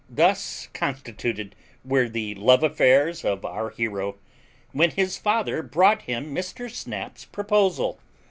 [0.09, 1.55] Thus constituted
[1.85, 4.15] were the love affairs of our hero,
[4.71, 6.71] when his father brought him Mr.
[6.71, 7.99] Snap's proposal.